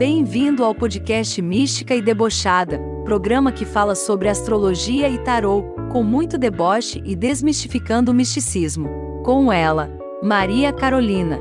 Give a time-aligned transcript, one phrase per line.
[0.00, 6.38] Bem-vindo ao podcast Mística e Debochada, programa que fala sobre astrologia e tarô, com muito
[6.38, 8.88] deboche e desmistificando o misticismo.
[9.22, 9.90] Com ela,
[10.22, 11.38] Maria Carolina.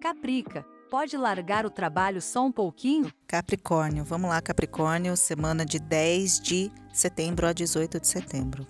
[0.00, 3.12] Caprica, pode largar o trabalho só um pouquinho?
[3.26, 8.66] Capricórnio, vamos lá, Capricórnio, semana de 10 de setembro a 18 de setembro.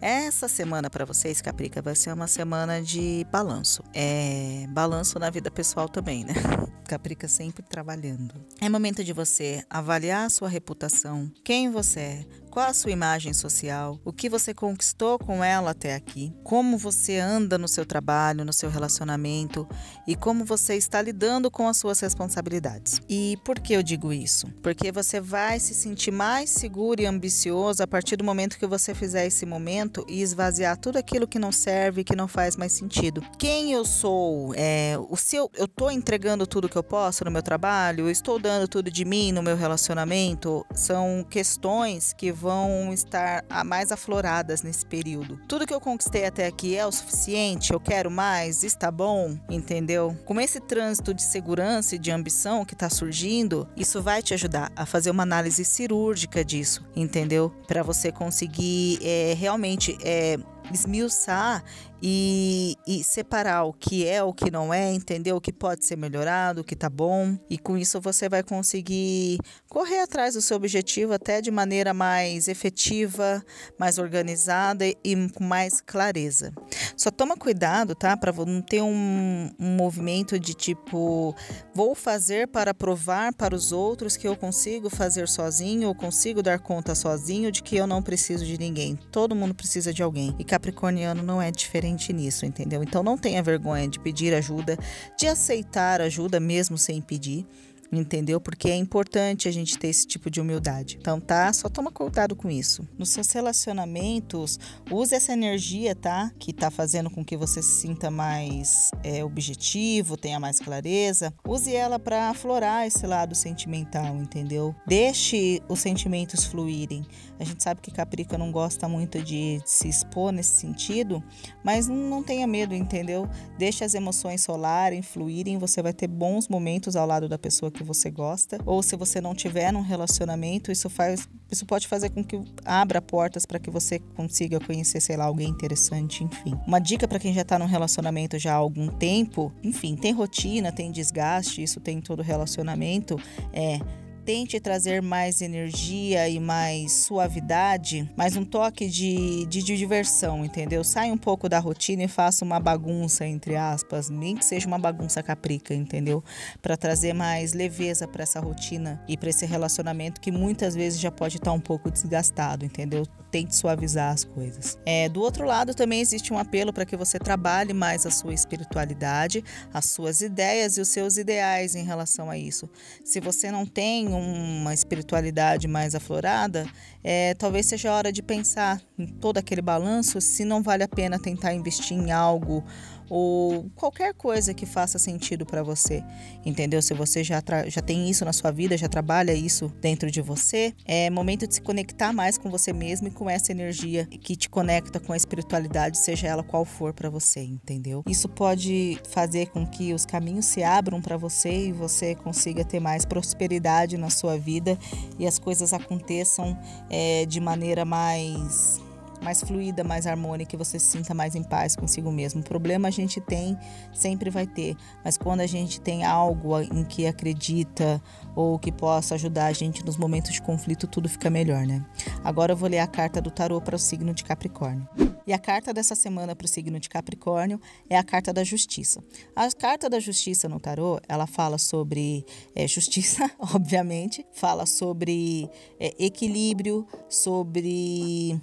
[0.00, 3.82] Essa semana para vocês, Caprica, vai ser uma semana de balanço.
[3.94, 6.34] É balanço na vida pessoal também, né?
[6.86, 8.34] Caprica sempre trabalhando.
[8.60, 13.34] É momento de você avaliar a sua reputação, quem você é, qual a sua imagem
[13.34, 18.46] social, o que você conquistou com ela até aqui, como você anda no seu trabalho,
[18.46, 19.68] no seu relacionamento
[20.06, 22.98] e como você está lidando com as suas responsabilidades.
[23.10, 24.46] E por que eu digo isso?
[24.62, 28.94] Porque você vai se sentir mais seguro e ambicioso a partir do momento que você
[28.94, 33.22] fizer esse momento e esvaziar tudo aquilo que não serve, que não faz mais sentido.
[33.38, 34.54] Quem eu sou?
[34.54, 38.06] É, o seu, eu estou entregando tudo que eu posso no meu trabalho?
[38.06, 40.64] Eu estou dando tudo de mim no meu relacionamento?
[40.74, 42.45] São questões que vão
[42.92, 45.38] estar mais afloradas nesse período.
[45.48, 47.72] Tudo que eu conquistei até aqui é o suficiente?
[47.72, 48.62] Eu quero mais?
[48.62, 49.36] Está bom?
[49.48, 50.16] Entendeu?
[50.24, 54.70] Com esse trânsito de segurança e de ambição que está surgindo, isso vai te ajudar
[54.74, 57.52] a fazer uma análise cirúrgica disso, entendeu?
[57.66, 60.38] Para você conseguir é, realmente é,
[60.72, 61.62] esmiuçar
[62.02, 65.96] e, e, separar o que é, o que não é, entender o que pode ser
[65.96, 67.38] melhorado, o que tá bom.
[67.48, 72.48] E com isso você vai conseguir correr atrás do seu objetivo até de maneira mais
[72.48, 73.42] efetiva,
[73.78, 76.52] mais organizada e com mais clareza.
[76.96, 78.16] Só toma cuidado, tá?
[78.16, 81.34] Para não ter um, um movimento de tipo,
[81.74, 86.58] vou fazer para provar para os outros que eu consigo fazer sozinho ou consigo dar
[86.58, 88.96] conta sozinho de que eu não preciso de ninguém.
[89.10, 90.34] Todo mundo precisa de alguém.
[90.38, 92.82] E Capricorniano não é diferente nisso, entendeu?
[92.82, 94.78] Então não tenha vergonha de pedir ajuda,
[95.18, 97.46] de aceitar ajuda mesmo sem pedir
[97.92, 98.40] entendeu?
[98.40, 100.96] Porque é importante a gente ter esse tipo de humildade.
[101.00, 101.52] Então, tá?
[101.52, 102.86] Só toma cuidado com isso.
[102.98, 104.58] Nos seus relacionamentos,
[104.90, 106.30] use essa energia, tá?
[106.38, 111.32] Que tá fazendo com que você se sinta mais é, objetivo, tenha mais clareza.
[111.46, 114.74] Use ela para aflorar esse lado sentimental, entendeu?
[114.86, 117.04] Deixe os sentimentos fluírem.
[117.38, 121.22] A gente sabe que Caprica não gosta muito de se expor nesse sentido,
[121.62, 123.28] mas não tenha medo, entendeu?
[123.58, 125.58] Deixe as emoções solarem, fluírem.
[125.58, 129.20] Você vai ter bons momentos ao lado da pessoa que você gosta, ou se você
[129.20, 133.70] não tiver num relacionamento, isso faz, isso pode fazer com que abra portas para que
[133.70, 136.58] você consiga conhecer, sei lá, alguém interessante, enfim.
[136.66, 140.72] Uma dica para quem já está num relacionamento já há algum tempo, enfim, tem rotina,
[140.72, 143.20] tem desgaste, isso tem todo relacionamento,
[143.52, 143.78] é
[144.26, 150.82] tente trazer mais energia e mais suavidade, mais um toque de, de, de diversão, entendeu?
[150.82, 154.80] Sai um pouco da rotina e faça uma bagunça, entre aspas, nem que seja uma
[154.80, 156.24] bagunça caprica, entendeu?
[156.60, 161.12] Para trazer mais leveza para essa rotina e para esse relacionamento que muitas vezes já
[161.12, 163.06] pode estar tá um pouco desgastado, entendeu?
[163.36, 164.78] Tente suavizar as coisas.
[164.86, 168.32] É, do outro lado, também existe um apelo para que você trabalhe mais a sua
[168.32, 172.66] espiritualidade, as suas ideias e os seus ideais em relação a isso.
[173.04, 176.66] Se você não tem uma espiritualidade mais aflorada,
[177.04, 181.18] é, talvez seja hora de pensar em todo aquele balanço se não vale a pena
[181.18, 182.64] tentar investir em algo
[183.08, 186.02] ou qualquer coisa que faça sentido para você,
[186.44, 186.82] entendeu?
[186.82, 190.74] Se você já, já tem isso na sua vida, já trabalha isso dentro de você,
[190.84, 194.48] é momento de se conectar mais com você mesmo e com essa energia que te
[194.48, 198.02] conecta com a espiritualidade, seja ela qual for para você, entendeu?
[198.06, 202.80] Isso pode fazer com que os caminhos se abram para você e você consiga ter
[202.80, 204.78] mais prosperidade na sua vida
[205.18, 206.58] e as coisas aconteçam
[206.90, 208.85] é, de maneira mais
[209.26, 212.42] mais fluida, mais harmônica, que você se sinta mais em paz consigo mesmo.
[212.42, 213.58] O problema a gente tem,
[213.92, 218.00] sempre vai ter, mas quando a gente tem algo em que acredita
[218.36, 221.84] ou que possa ajudar a gente nos momentos de conflito, tudo fica melhor, né?
[222.22, 224.88] Agora eu vou ler a carta do tarô para o signo de Capricórnio.
[225.26, 227.60] E a carta dessa semana para o signo de Capricórnio
[227.90, 229.02] é a carta da justiça.
[229.34, 232.24] A carta da justiça no tarô, ela fala sobre
[232.54, 235.50] é, justiça, obviamente, fala sobre
[235.80, 238.40] é, equilíbrio, sobre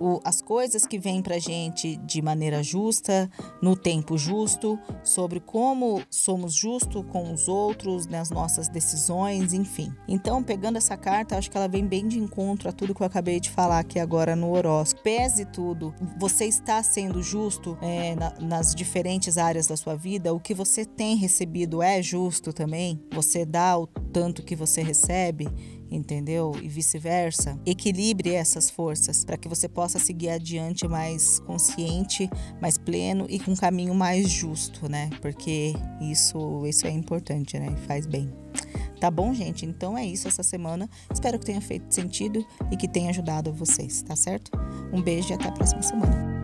[0.00, 3.30] o, as coisas que vêm para a gente de maneira justa,
[3.62, 9.92] no tempo justo, sobre como somos justos com os outros, nas nossas decisões, enfim.
[10.08, 13.06] Então, pegando essa carta, acho que ela vem bem de encontro a tudo que eu
[13.06, 15.02] acabei de falar aqui agora no horóscopo.
[15.02, 20.40] Pese tudo, você está sendo justo é, na, nas diferentes áreas da sua vida, o
[20.40, 23.00] que você tem recebido é justo também?
[23.12, 25.48] Você dá o tanto que você recebe?
[25.90, 26.52] Entendeu?
[26.62, 27.58] E vice-versa.
[27.64, 32.28] Equilibre essas forças para que você possa seguir adiante mais consciente,
[32.60, 35.10] mais pleno e com um caminho mais justo, né?
[35.20, 37.74] Porque isso, isso é importante, né?
[37.86, 38.32] Faz bem.
[39.00, 39.66] Tá bom, gente?
[39.66, 40.88] Então é isso essa semana.
[41.12, 44.50] Espero que tenha feito sentido e que tenha ajudado vocês, tá certo?
[44.92, 46.35] Um beijo e até a próxima semana.